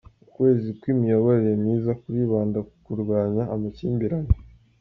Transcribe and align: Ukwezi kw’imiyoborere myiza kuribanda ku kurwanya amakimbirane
Ukwezi 0.25 0.67
kw’imiyoborere 0.79 1.53
myiza 1.61 1.91
kuribanda 2.01 2.57
ku 2.67 2.73
kurwanya 2.85 3.43
amakimbirane 3.53 4.31